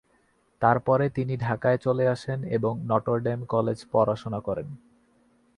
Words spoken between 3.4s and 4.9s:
College পড়াশোনা করেন।